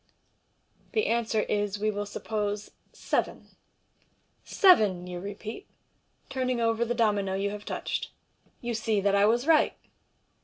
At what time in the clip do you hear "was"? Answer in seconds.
9.27-9.45